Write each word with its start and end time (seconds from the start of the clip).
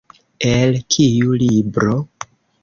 El 0.51 0.79
kiu 0.95 1.37
libro? 1.43 1.99